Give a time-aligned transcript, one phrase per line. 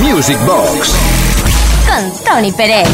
[0.00, 0.94] Music Box
[1.86, 2.88] con Tony Pérez.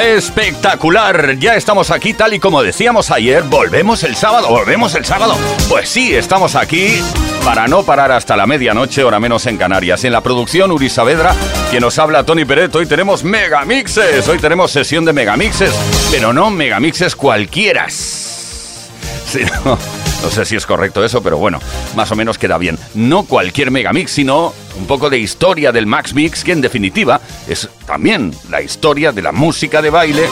[0.00, 5.36] Espectacular, ya estamos aquí tal y como decíamos ayer, volvemos el sábado, volvemos el sábado.
[5.68, 7.02] Pues sí, estamos aquí
[7.44, 10.04] para no parar hasta la medianoche, hora menos en Canarias.
[10.04, 11.34] En la producción Uri Saavedra,
[11.70, 15.74] quien nos habla Tony Peret, hoy tenemos megamixes, hoy tenemos sesión de megamixes,
[16.10, 17.86] pero no megamixes cualquiera.
[17.90, 19.78] Sino
[20.22, 21.60] no sé si es correcto eso, pero bueno,
[21.96, 22.78] más o menos queda bien.
[22.94, 27.68] No cualquier megamix, sino un poco de historia del Max Mix, que en definitiva es
[27.86, 30.22] también la historia de la música de baile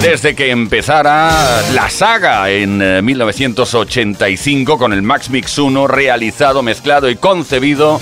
[0.00, 7.08] desde que empezara la saga en 1985 eh, con el Max Mix 1 realizado, mezclado
[7.08, 7.98] y concebido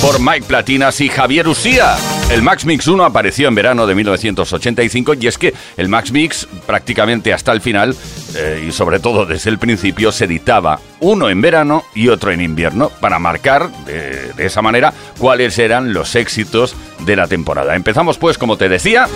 [0.00, 1.96] por Mike Platinas y Javier Usía.
[2.30, 6.46] El Max Mix 1 apareció en verano de 1985 y es que el Max Mix
[6.66, 7.94] prácticamente hasta el final
[8.34, 12.40] eh, y sobre todo desde el principio se editaba uno en verano y otro en
[12.40, 17.76] invierno para marcar de esa manera cuáles eran los éxitos de la temporada.
[17.76, 19.08] Empezamos pues, como te decía,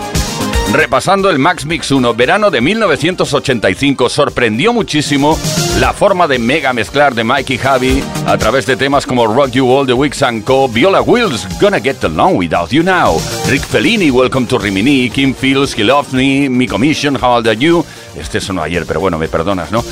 [0.73, 5.37] Repasando el Max Mix 1, verano de 1985, sorprendió muchísimo
[5.81, 9.69] la forma de mega mezclar de Mikey Javi a través de temas como Rock You
[9.69, 13.17] All, The Weeks and Co., Viola Wills, Gonna Get Along Without You Now,
[13.48, 15.77] Rick Fellini, Welcome to Rimini, Kim Fields,
[16.13, 17.85] Me, Mi Commission, How Old Are You.
[18.15, 19.83] Este sonó ayer, pero bueno, me perdonas, ¿no?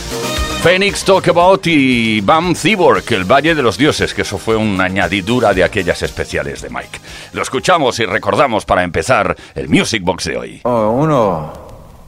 [0.63, 4.85] Phoenix Talk About y Bam Cyborg, el Valle de los Dioses, que eso fue una
[4.85, 6.99] añadidura de aquellas especiales de Mike.
[7.33, 10.61] Lo escuchamos y recordamos para empezar el Music Box de hoy.
[10.65, 11.53] Oh, uno,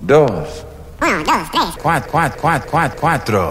[0.01, 0.67] dos.
[1.01, 1.65] Uno, dos, tres.
[1.81, 3.51] Cuatro, cuatro, cuatro, cuatro,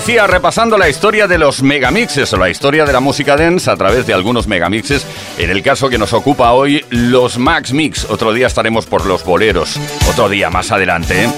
[0.00, 3.76] decía, repasando la historia de los megamixes o la historia de la música dance a
[3.76, 5.06] través de algunos megamixes.
[5.36, 8.06] En el caso que nos ocupa hoy, los Max Mix.
[8.08, 9.78] Otro día estaremos por los boleros.
[10.08, 11.28] Otro día más adelante, ¿eh?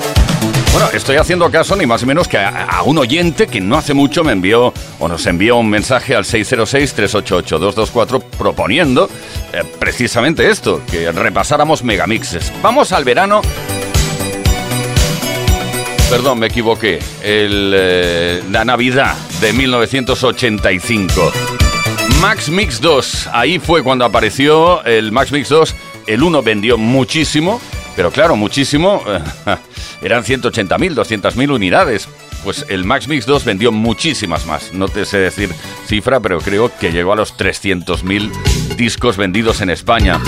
[0.71, 3.95] Bueno, estoy haciendo caso ni más ni menos que a, un oyente que no hace
[3.95, 9.11] mucho me envió o nos envió un mensaje al 606-388-224 proponiendo
[9.53, 12.53] eh, precisamente esto, que repasáramos megamixes.
[12.63, 13.43] Vamos al verano.
[16.13, 16.99] Perdón, me equivoqué.
[17.23, 21.33] El, eh, la Navidad de 1985.
[22.21, 23.31] Max Mix 2.
[23.33, 25.75] Ahí fue cuando apareció el Max Mix 2.
[26.07, 27.63] El 1 vendió muchísimo,
[27.97, 29.03] pero claro, muchísimo.
[30.03, 32.07] eran 180.000, 200.000 unidades.
[32.45, 34.75] Pues el Max Mix 2 vendió muchísimas más.
[34.75, 35.49] No te sé decir
[35.87, 40.21] cifra, pero creo que llegó a los 300.000 discos vendidos en España.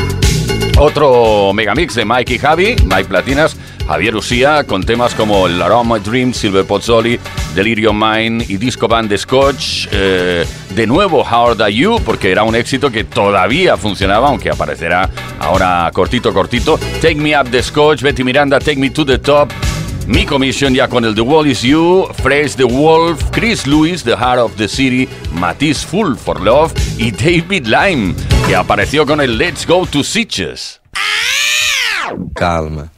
[0.77, 6.01] Otro megamix de Mike y Javi, Mike Platinas, Javier Usía, con temas como El Aroma
[6.01, 7.19] Dream, Silver Pozzoli,
[7.55, 9.87] Delirium Mind y Disco Band de Scotch.
[9.93, 15.09] Eh, de nuevo, How Are You, porque era un éxito que todavía funcionaba, aunque aparecerá
[15.39, 16.79] ahora cortito, cortito.
[17.01, 19.53] Take Me Up the Scotch, Betty Miranda, Take Me to the Top.
[20.07, 24.17] Mi comisión ya con el The Wall Is You, Phrase the Wolf, Chris Lewis, The
[24.17, 28.15] Heart of the City, Matisse Full for Love y David Lime,
[28.47, 30.81] que apareció con el Let's Go to Sitches.
[32.35, 32.91] Calma.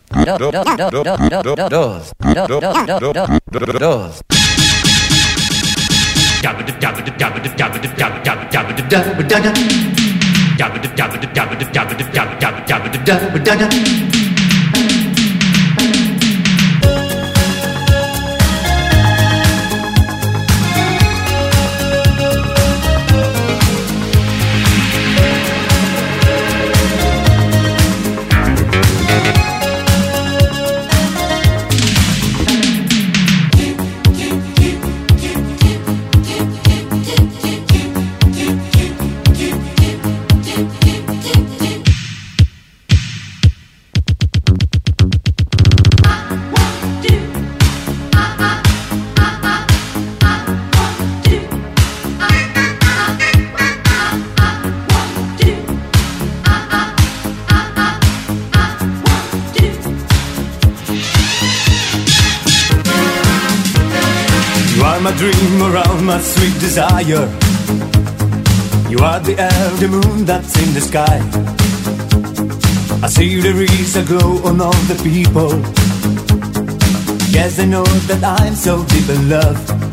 [66.36, 67.24] Sweet desire.
[68.90, 71.18] You are the air, the moon that's in the sky.
[73.02, 75.52] I see there is a glow on all the people.
[77.30, 79.85] Yes, they know that I'm so deep in love.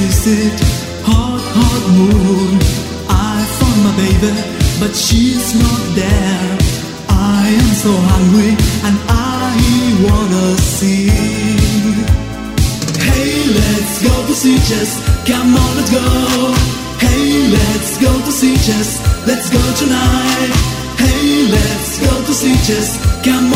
[0.00, 0.58] Visit
[1.06, 2.58] hot, hot moon.
[3.06, 4.34] I found my baby,
[4.80, 6.50] but she's not there.
[7.08, 8.52] I am so hungry
[8.86, 9.54] and I
[10.02, 11.14] wanna see.
[13.06, 14.90] Hey, let's go to Sitges.
[15.30, 16.06] Come on, let's go.
[16.98, 18.98] Hey, let's go to Sitges.
[19.28, 20.50] Let's go tonight.
[20.98, 22.98] Hey, let's go to Sitges.
[23.22, 23.53] Come on,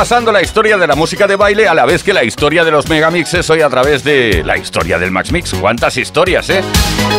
[0.00, 2.70] Repasando la historia de la música de baile a la vez que la historia de
[2.70, 5.52] los megamixes hoy a través de la historia del Max Mix.
[5.52, 6.62] ¿Cuántas historias, eh?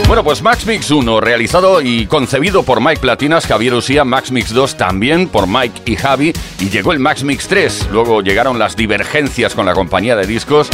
[0.07, 4.51] Bueno, pues Max Mix 1, realizado y concebido por Mike Platinas, Javier Usía, Max Mix
[4.51, 7.89] 2 también por Mike y Javi, y llegó el Max Mix 3.
[7.91, 10.67] Luego llegaron las divergencias con la compañía de discos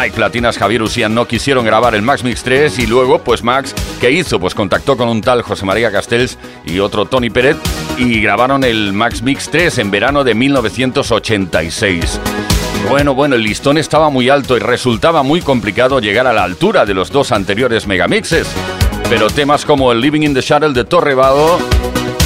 [0.00, 3.74] Mike Platinas, Javier Usían no quisieron grabar el Max Mix 3 y luego, pues Max,
[4.00, 4.40] ¿qué hizo?
[4.40, 7.58] Pues contactó con un tal José María Castells y otro Tony Peret
[7.98, 12.18] y grabaron el Max Mix 3 en verano de 1986.
[12.88, 16.86] Bueno, bueno, el listón estaba muy alto y resultaba muy complicado llegar a la altura
[16.86, 18.48] de los dos anteriores megamixes.
[19.10, 21.58] Pero temas como el Living in the Shuttle de Torrevado,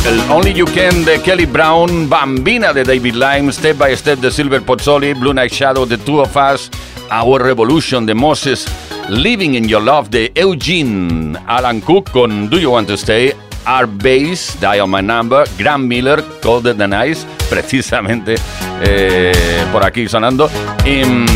[0.06, 4.30] el Only You Can de Kelly Brown, Bambina de David Lime, Step by Step de
[4.30, 6.70] Silver Pozzoli, Blue Night Shadow de Two of Us,
[7.10, 8.66] Our Revolution de Moses,
[9.08, 13.32] Living in Your Love de Eugene, Alan Cook con Do You Want to Stay,
[13.66, 18.36] Our Bass, Dial My Number, Graham Miller, Colder Than Ice, precisamente
[18.82, 19.32] eh,
[19.72, 20.50] por aquí sonando,
[20.84, 21.26] y mm,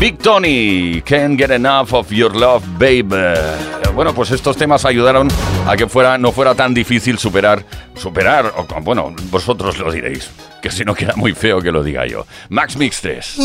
[0.00, 3.34] Big Tony, Can't Get Enough of Your Love, Babe.
[3.94, 5.28] Bueno, pues estos temas ayudaron
[5.66, 10.30] a que fuera, no fuera tan difícil superar, superar, bueno, vosotros lo diréis,
[10.64, 12.26] que si no queda muy feo que lo diga yo.
[12.48, 13.36] Max Mix 3.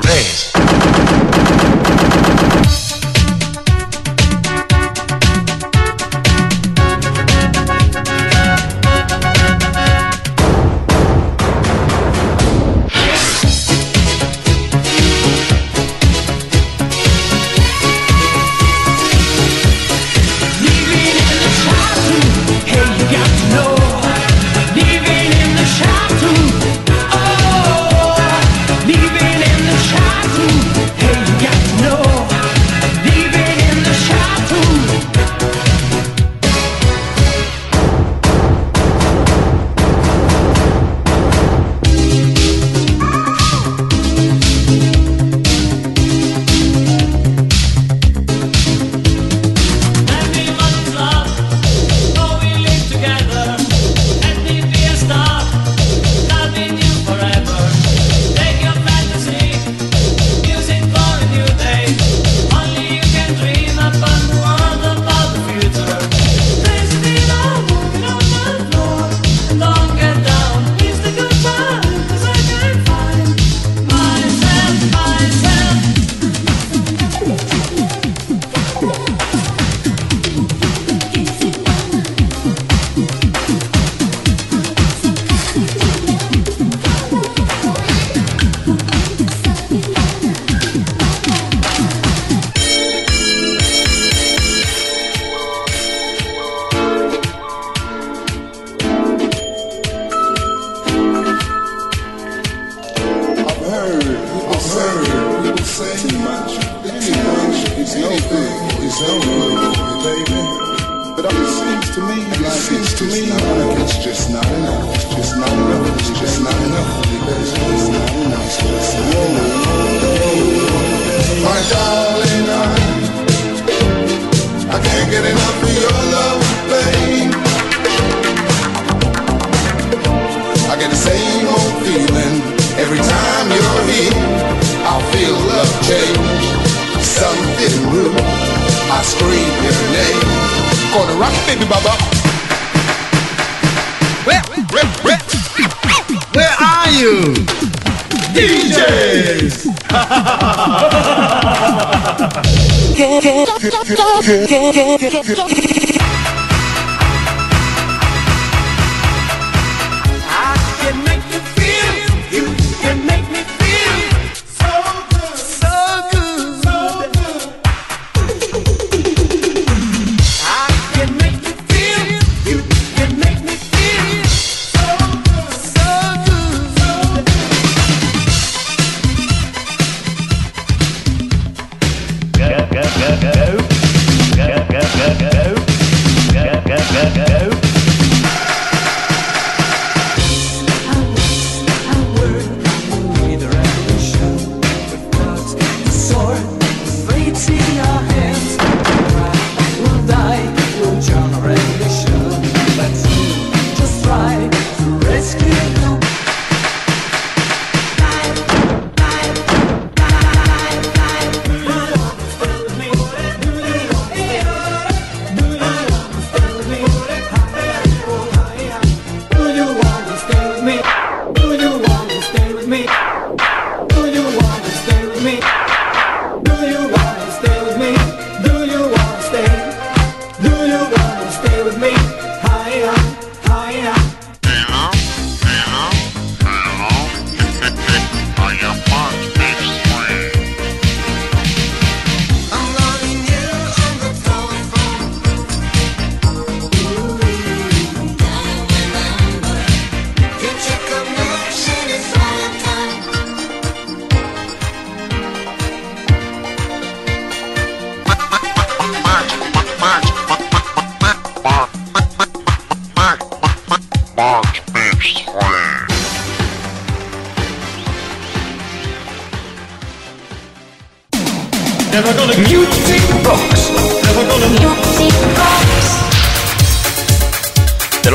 [0.00, 0.52] Tres.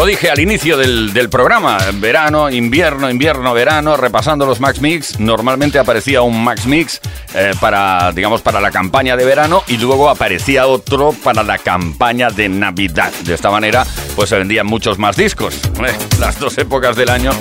[0.09, 6.23] Dije al inicio del, programa, verano, invierno, invierno, verano, repasando los Max Mix, normalmente aparecía
[6.23, 6.99] un Max Mix
[7.35, 12.31] eh, para, digamos, para la campaña de verano y luego aparecía otro para la campaña
[12.31, 13.11] de Navidad.
[13.23, 15.55] De esta manera, pues se vendían muchos más discos.
[15.55, 17.31] Eh, las dos épocas del año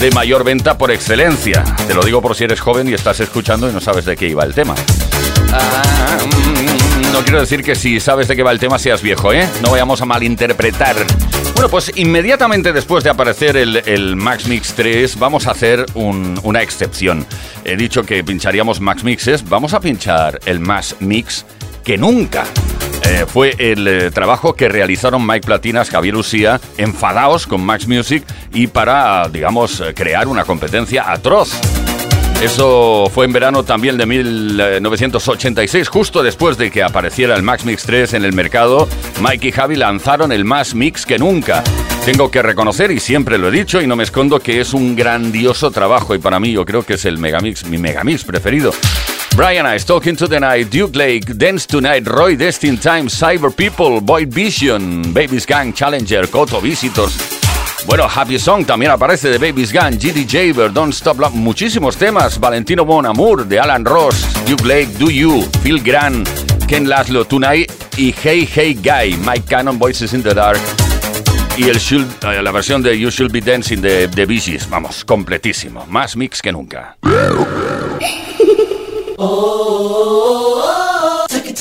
[0.00, 1.64] de mayor venta por excelencia.
[1.86, 4.26] Te lo digo por si eres joven y estás escuchando y no sabes de qué
[4.26, 4.74] iba el tema.
[5.52, 9.32] Ah, mm, no quiero decir que si sabes de qué va el tema seas viejo,
[9.32, 9.48] ¿eh?
[9.62, 10.96] No vayamos a malinterpretar.
[11.54, 17.26] Bueno, pues inmediatamente después de aparecer el, Max Mix 3, vamos a hacer una excepción.
[17.64, 21.44] He dicho que pincharíamos Max Mixes, vamos a pinchar el Max Mix
[21.82, 22.44] que nunca.
[23.04, 28.22] Eh, fue el eh, trabajo que realizaron Mike Platinas, Javier Usía, enfadados con Max Music
[28.52, 31.58] y para, digamos, crear una competencia atroz.
[32.40, 37.82] Eso fue en verano también de 1986, justo después de que apareciera el Max Mix
[37.82, 38.88] 3 en el mercado.
[39.20, 41.64] Mike y Javi lanzaron el más mix que nunca.
[42.04, 44.94] Tengo que reconocer, y siempre lo he dicho y no me escondo, que es un
[44.94, 48.72] grandioso trabajo y para mí yo creo que es el megamix, mi megamix preferido.
[49.36, 54.00] Brian Ice, Talking to the Night, Duke Lake, Dance Tonight, Roy Destin Time, Cyber People,
[54.00, 57.37] Boy Vision, Babies Gang, Challenger, Coto Visitors.
[57.86, 62.38] Bueno, Happy Song también aparece de Baby's Gun, GD Jaber, Don't Stop Love, muchísimos temas.
[62.38, 66.28] Valentino Bon Amour, de Alan Ross, Duke Lake, Do You, Phil Grant,
[66.66, 70.60] Ken Laszlo, Tonight y Hey Hey Guy, Mike Cannon, Voices in the Dark.
[71.56, 75.86] Y el eh, la versión de You Should Be Dancing de, The Bee vamos, completísimo.
[75.86, 76.96] Más mix que nunca.
[79.18, 81.58] oh, take it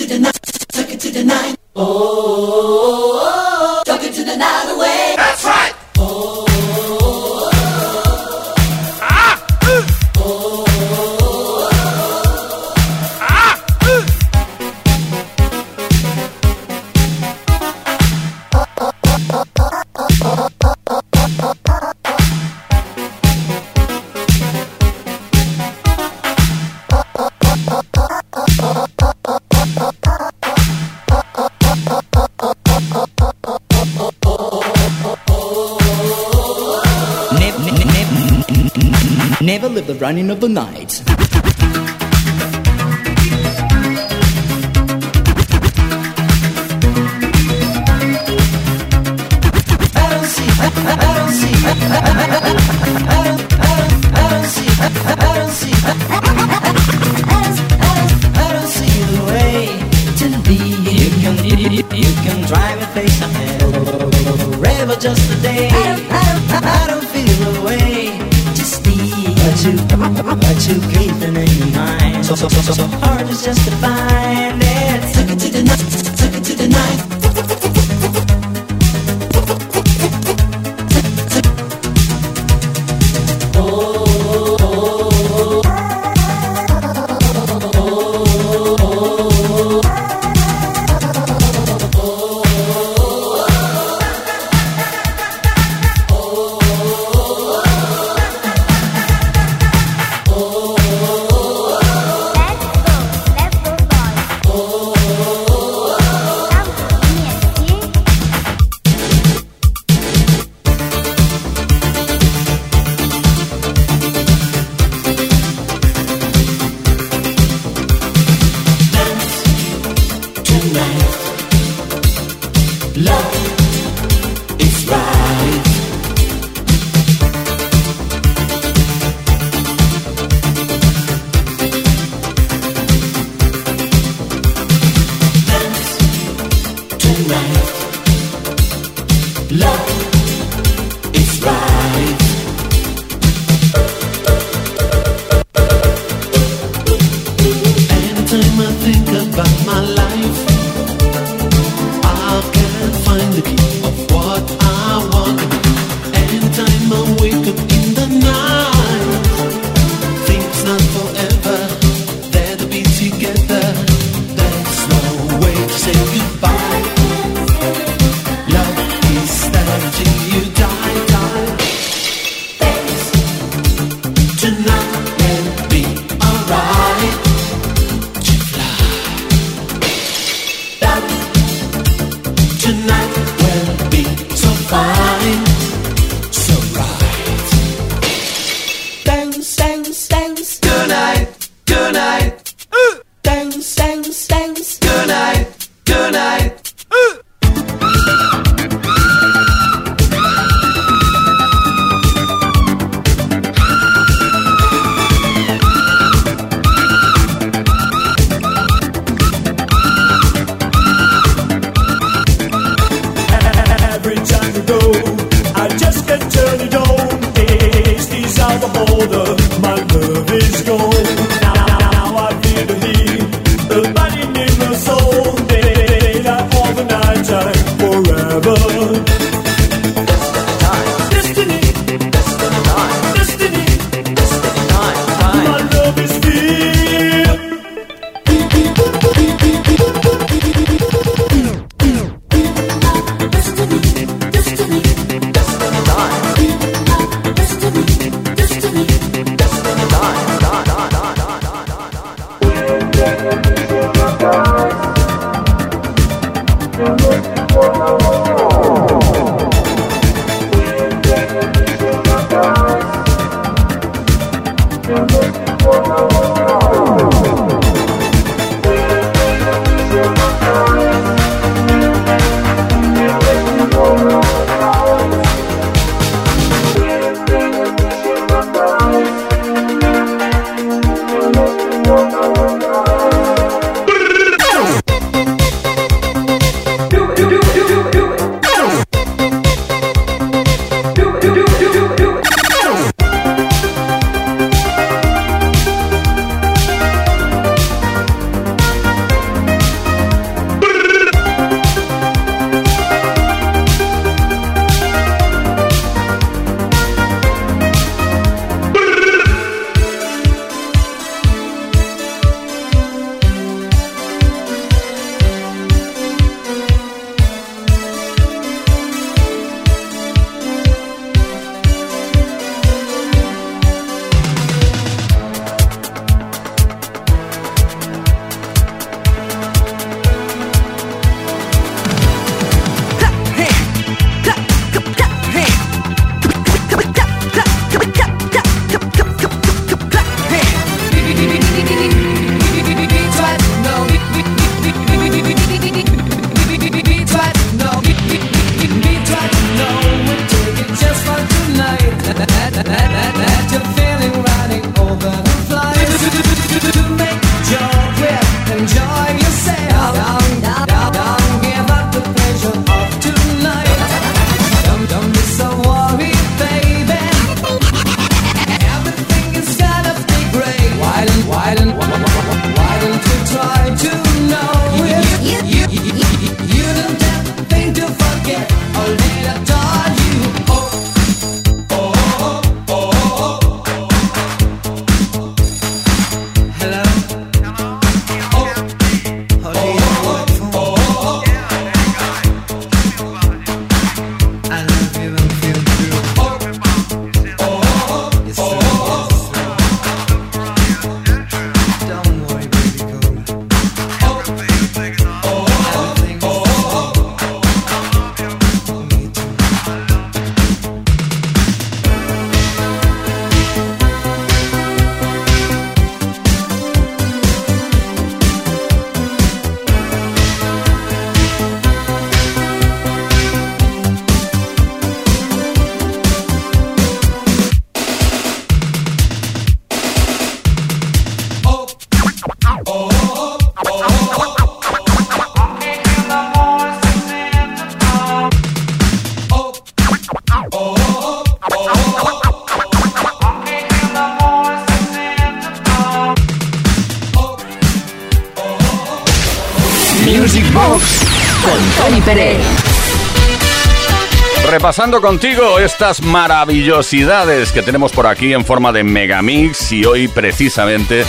[454.67, 461.05] Repasando contigo estas maravillosidades que tenemos por aquí en forma de Megamix y hoy precisamente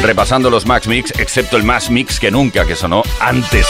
[0.00, 3.66] repasando los Max Mix, excepto el Max Mix que nunca que sonó antes.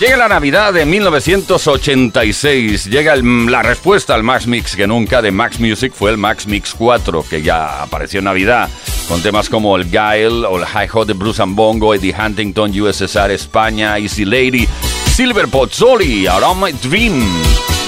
[0.00, 5.60] Llega la Navidad de 1986, llega la respuesta al Max Mix que nunca de Max
[5.60, 8.70] Music fue el Max Mix 4, que ya apareció en Navidad,
[9.08, 13.30] con temas como el o el High Hot de Bruce and Bongo, Eddie Huntington, USSR
[13.30, 14.66] España, Easy Lady,
[15.14, 17.22] Silver Pozzoli, Around My Dream,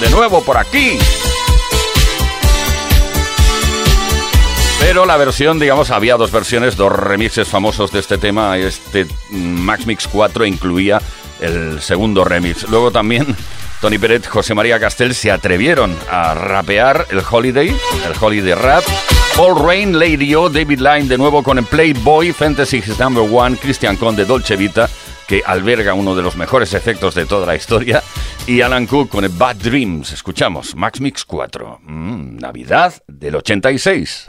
[0.01, 0.97] de nuevo por aquí.
[4.79, 8.57] Pero la versión, digamos, había dos versiones, dos remixes famosos de este tema.
[8.57, 11.01] Este Max Mix 4 incluía
[11.39, 12.67] el segundo remix.
[12.69, 13.35] Luego también
[13.81, 18.83] Tony Peret, José María Castel se atrevieron a rapear el Holiday, el Holiday Rap.
[19.35, 23.57] Paul Rain, Lady O, David Line de nuevo con el Playboy, Fantasy His Number One,
[23.57, 24.87] Christian Conde, Dolce Vita,
[25.27, 28.03] que alberga uno de los mejores efectos de toda la historia,
[28.47, 30.11] y Alan Cook con Bad Dreams.
[30.11, 34.25] Escuchamos Max Mix 4, mm, Navidad del 86.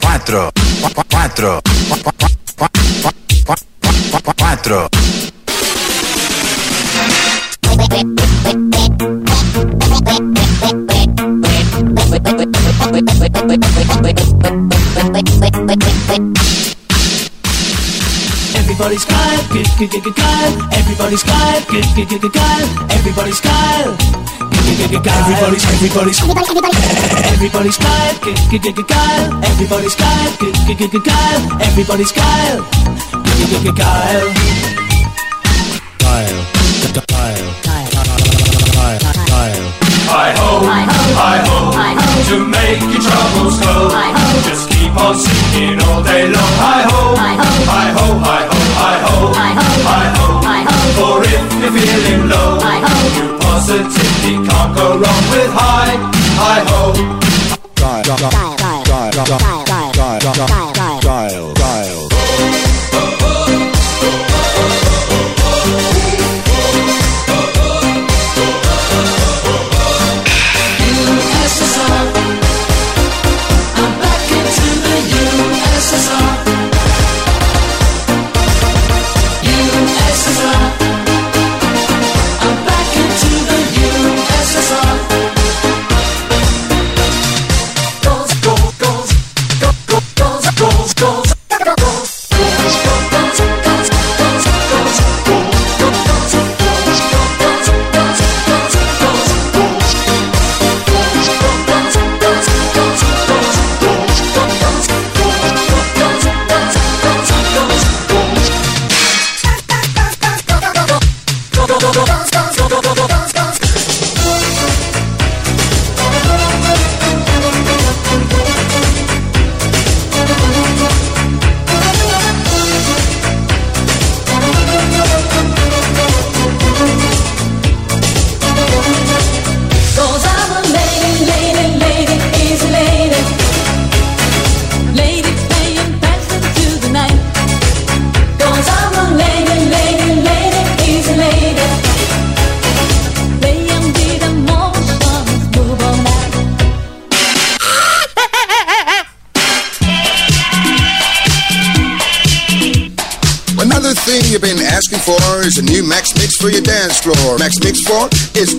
[0.00, 0.50] Cuatro,
[1.10, 1.60] cuatro,
[4.36, 4.88] cuatro.
[18.58, 20.58] Everybody's Kyle, good, good, good, good, Kyle.
[20.74, 22.66] Everybody's Kyle, good, good, good, good, Kyle.
[22.90, 23.94] Everybody's Kyle.
[24.82, 26.20] Everybody's, everybody's,
[27.30, 29.44] everybody's Kyle, good, good, good, good, Kyle.
[29.44, 31.62] Everybody's Kyle, good, good, Kyle.
[31.62, 32.58] Everybody's Kyle,
[33.62, 33.76] good.
[33.76, 34.77] Kyle,
[41.16, 43.74] I ho, I hope to make your troubles go.
[43.94, 46.54] I hope just keep on singing all day long.
[46.58, 50.60] I ho, I ho, I ho, I ho, I ho, I ho, I hope, I
[50.68, 50.92] hope.
[50.98, 55.94] For if you're feeling low, I hope you positively can't go wrong with high.
[56.38, 56.96] I hope.
[57.74, 61.57] Dial, dial, dial, dial, dial, dial, dial, dial, dial.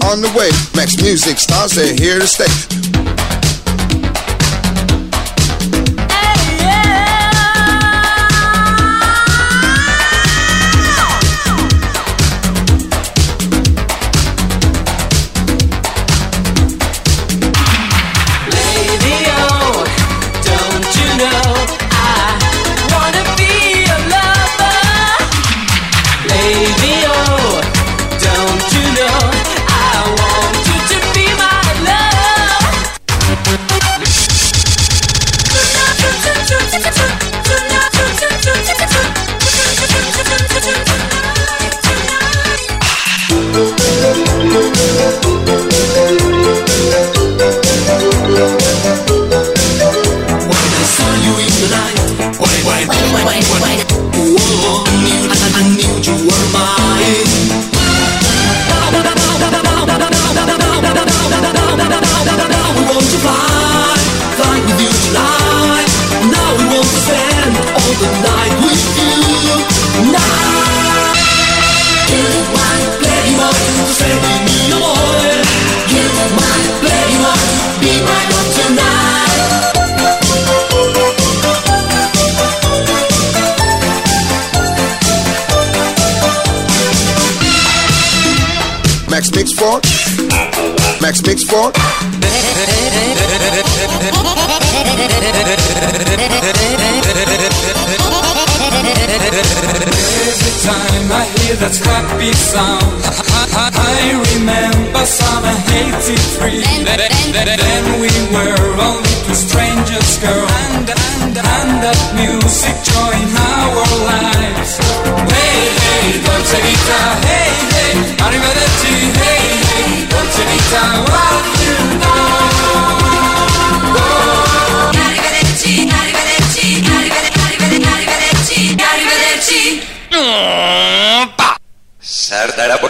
[0.09, 0.49] On the way.
[0.75, 2.78] Max Music stars, they're here to stay.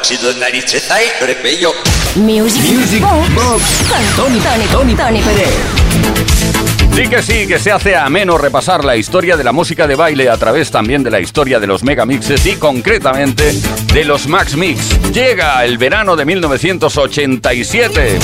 [0.10, 1.72] Sardara boxito narice zai, crepeyo.
[2.16, 5.54] Music, Music Box con Tony, Tony, Tony, Tony Pérez.
[6.96, 10.30] Sí que sí, que se hace ameno repasar la historia de la música de baile
[10.30, 13.54] a través también de la historia de los megamixes y concretamente
[13.94, 15.00] de los Max Mix.
[15.14, 18.20] Llega el verano de 1987.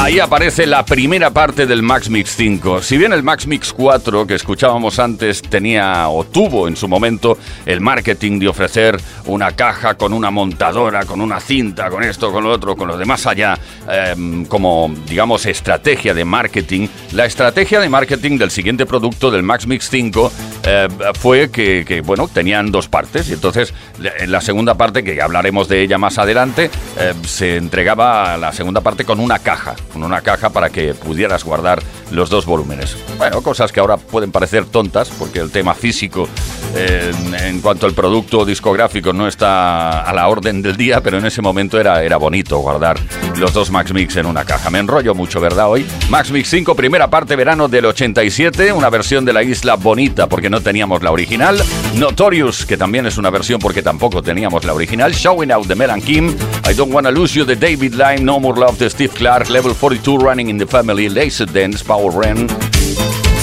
[0.00, 2.82] Ahí aparece la primera parte del Max Mix 5.
[2.82, 7.36] Si bien el Max Mix 4 que escuchábamos antes tenía o tuvo en su momento
[7.66, 12.44] el marketing de ofrecer una caja con una montadora, con una cinta, con esto, con
[12.44, 13.58] lo otro, con lo demás allá,
[13.90, 19.66] em, como digamos estrategia de marketing, la estrategia de marketing del siguiente producto del Max
[19.66, 20.32] Mix 5
[20.62, 20.88] eh,
[21.18, 23.74] fue que, bueno, tenían dos partes y entonces
[24.20, 28.80] en la segunda parte, que hablaremos de ella más adelante, eh, se entregaba la segunda
[28.80, 29.74] parte con una caja,
[30.04, 32.96] una caja para que pudieras guardar los dos volúmenes.
[33.18, 36.28] Bueno, cosas que ahora pueden parecer tontas porque el tema físico
[36.74, 41.42] en, cuanto al producto discográfico no está a la orden del día, pero en ese
[41.42, 42.98] momento era, era bonito guardar
[43.36, 44.70] los dos Max Mix en una caja.
[44.70, 45.68] Me enrollo mucho, ¿verdad?
[45.68, 50.28] Hoy Max Mix 5, primera parte verano del 87, una versión de la isla bonita
[50.28, 51.60] porque no teníamos la original.
[51.94, 55.12] Notorious, que también es una versión porque tampoco teníamos la original.
[55.12, 56.28] Showing Out de Melan Kim.
[56.68, 58.20] I Don't Wanna Lose You de David Lime.
[58.20, 59.48] No More Love de Steve Clark.
[59.50, 61.08] Level 42 Running in the Family.
[61.08, 62.46] Laser Dance, Power Ren.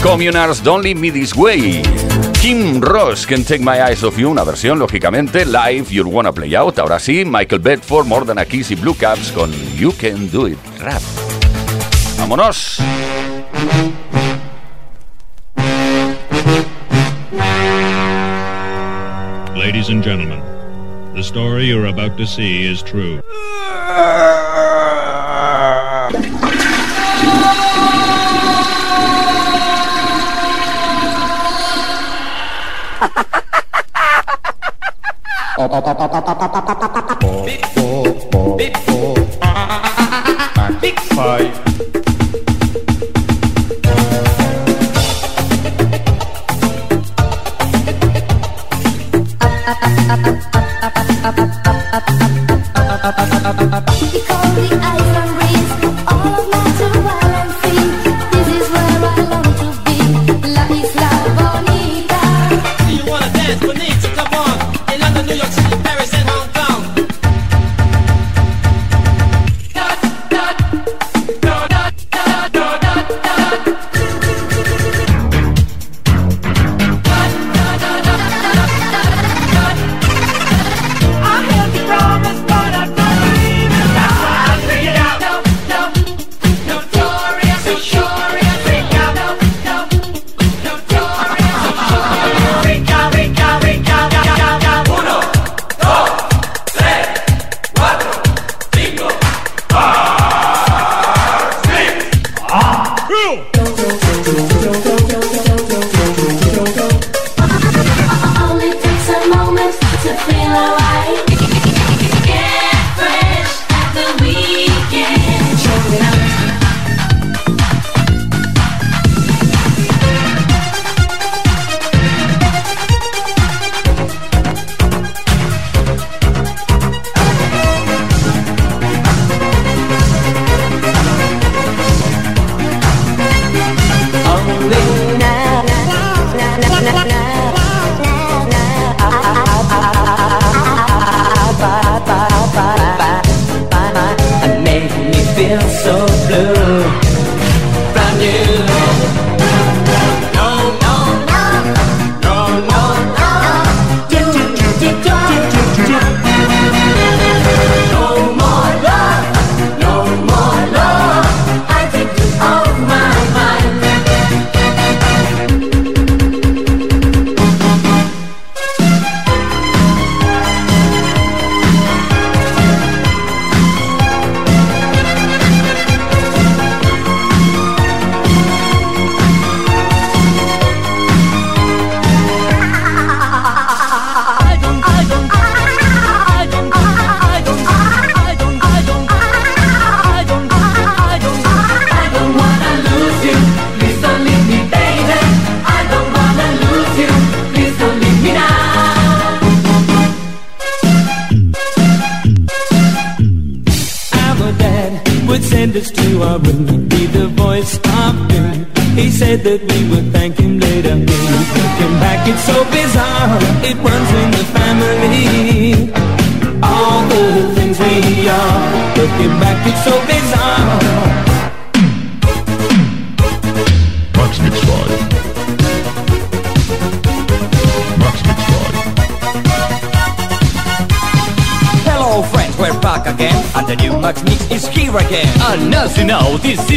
[0.03, 2.34] Communards, Don't Leave Me This Way.
[2.45, 6.53] Kim Ross, Can Take My Eyes Off You, una versión, lógicamente, live, You'll Wanna Play
[6.53, 6.77] Out.
[6.77, 10.47] Ahora sí, Michael Bedford, More Than a Kiss y Blue Caps con You Can Do
[10.47, 11.01] It Rap.
[12.19, 12.77] ¡Vámonos!
[19.55, 20.39] Ladies and gentlemen,
[21.15, 23.23] the story you're about to see is true.
[40.81, 41.94] Big five.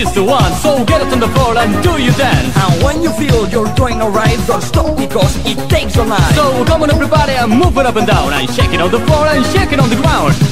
[0.01, 0.53] Is the one.
[0.63, 2.55] So get it on the floor and do your dance.
[2.57, 6.65] And when you feel you're doing alright Don't stop because it takes all night So
[6.65, 8.33] come on everybody and move it up and down.
[8.33, 10.48] And shake it on the floor and shake it on the ground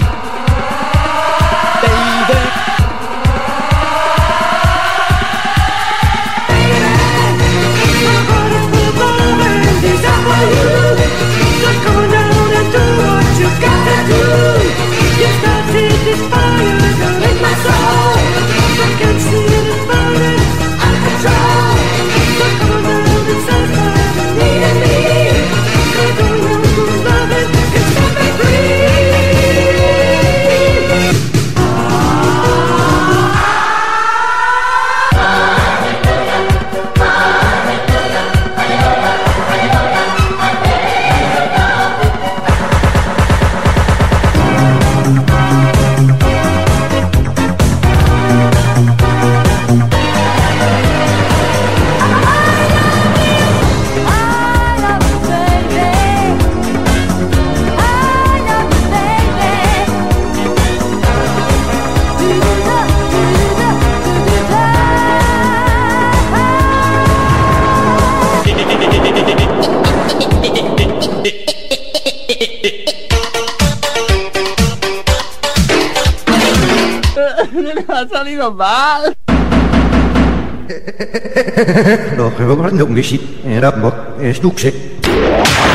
[82.16, 83.74] Vamos a decir era
[84.20, 84.74] estuche.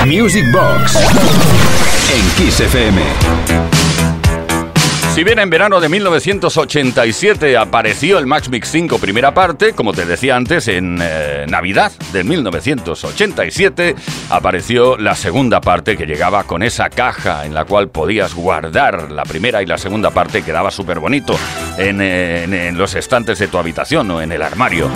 [0.05, 0.95] Music Box
[2.13, 3.01] en Kiss FM.
[5.13, 10.05] Si bien en verano de 1987 apareció el Max Mix 5 primera parte, como te
[10.05, 13.95] decía antes, en eh, Navidad de 1987
[14.29, 19.23] apareció la segunda parte que llegaba con esa caja en la cual podías guardar la
[19.23, 21.37] primera y la segunda parte, quedaba súper bonito
[21.77, 24.89] en, eh, en- en los estantes de tu habitación o en el armario.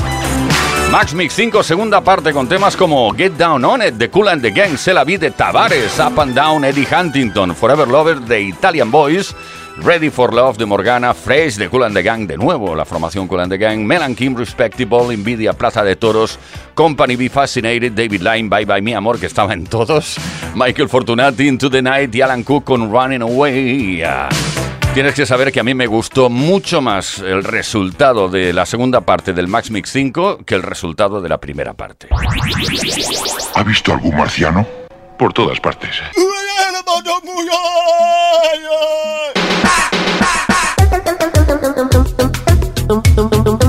[0.96, 4.42] Max Mix 5, segunda parte con temas como Get Down On It de Cool and
[4.42, 8.44] the Gang, Se la Vi de Tavares, Up and Down Eddie Huntington, Forever Lover de
[8.44, 9.36] Italian Boys,
[9.84, 13.28] Ready for Love de Morgana, Fresh de Cool and the Gang, de nuevo la formación
[13.28, 16.40] Cool and the Gang, Melan Kim Respectable, Nvidia Plaza de Toros,
[16.76, 20.16] Company Be Fascinated, David Line, Bye Bye Mi Amor, que estaba en todos,
[20.56, 24.02] Michael Fortunati, Into the Night y Alan Cook con Running Away.
[24.96, 29.02] Tienes que saber que a mí me gustó mucho más el resultado de la segunda
[29.02, 32.08] parte del Max Mix 5 que el resultado de la primera parte.
[33.56, 34.66] ¿Ha visto algún marciano?
[35.20, 35.92] Por todas partes.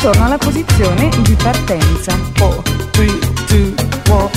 [0.00, 2.18] torna alla posizione di partenza.
[2.38, 3.06] 4, 3,
[3.48, 3.74] 2,
[4.08, 4.30] 1.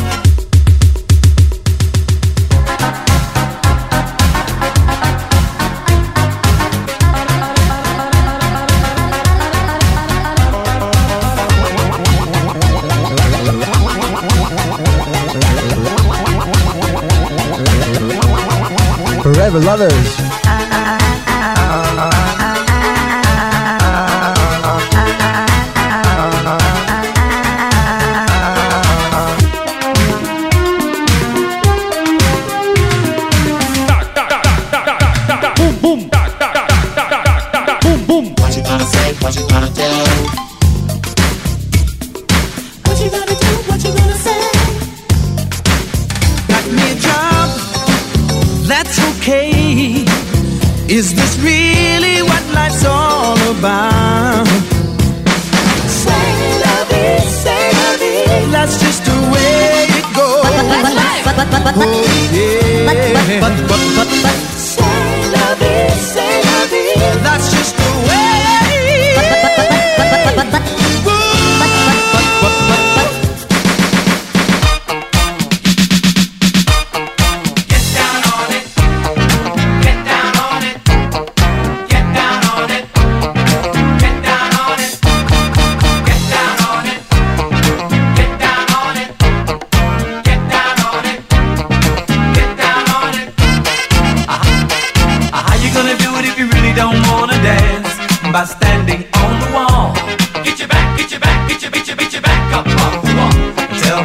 [19.21, 20.42] Forever Lovers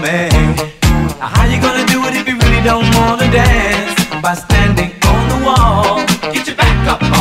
[0.01, 0.29] me.
[1.19, 3.95] How you gonna do it if you really don't wanna dance?
[4.23, 7.18] By standing on the wall, get your back up